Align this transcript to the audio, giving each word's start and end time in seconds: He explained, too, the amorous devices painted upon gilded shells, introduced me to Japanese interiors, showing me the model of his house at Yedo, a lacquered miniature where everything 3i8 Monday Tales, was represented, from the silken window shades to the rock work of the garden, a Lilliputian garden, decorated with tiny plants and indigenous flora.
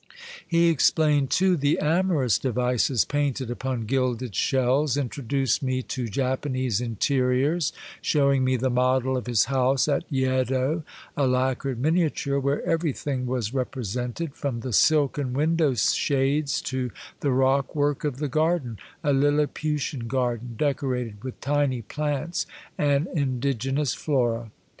He 0.47 0.69
explained, 0.69 1.29
too, 1.29 1.55
the 1.55 1.77
amorous 1.79 2.39
devices 2.39 3.05
painted 3.05 3.51
upon 3.51 3.85
gilded 3.85 4.33
shells, 4.33 4.97
introduced 4.97 5.61
me 5.61 5.83
to 5.83 6.07
Japanese 6.07 6.81
interiors, 6.81 7.71
showing 8.01 8.43
me 8.43 8.55
the 8.55 8.71
model 8.71 9.15
of 9.15 9.27
his 9.27 9.45
house 9.45 9.87
at 9.87 10.11
Yedo, 10.11 10.81
a 11.15 11.27
lacquered 11.27 11.77
miniature 11.79 12.39
where 12.39 12.63
everything 12.63 13.19
3i8 13.27 13.27
Monday 13.27 13.27
Tales, 13.27 13.29
was 13.29 13.53
represented, 13.53 14.33
from 14.33 14.59
the 14.61 14.73
silken 14.73 15.33
window 15.33 15.75
shades 15.75 16.63
to 16.63 16.89
the 17.19 17.29
rock 17.29 17.75
work 17.75 18.03
of 18.03 18.17
the 18.17 18.27
garden, 18.27 18.79
a 19.03 19.13
Lilliputian 19.13 20.07
garden, 20.07 20.55
decorated 20.57 21.23
with 21.23 21.39
tiny 21.41 21.83
plants 21.83 22.47
and 22.75 23.05
indigenous 23.13 23.93
flora. 23.93 24.49